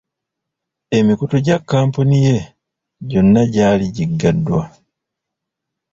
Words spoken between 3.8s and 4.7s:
giggaddwa.